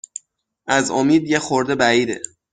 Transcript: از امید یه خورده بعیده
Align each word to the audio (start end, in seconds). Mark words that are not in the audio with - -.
از 0.67 0.91
امید 0.91 1.27
یه 1.27 1.39
خورده 1.39 1.75
بعیده 1.75 2.21